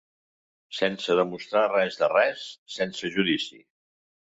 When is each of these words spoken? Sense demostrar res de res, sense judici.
Sense 0.77 1.17
demostrar 1.19 1.61
res 1.75 1.99
de 2.01 2.11
res, 2.15 2.49
sense 2.79 3.15
judici. 3.19 3.63